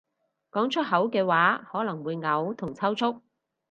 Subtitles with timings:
[0.51, 3.21] 講出口嘅話可能會嘔同抽搐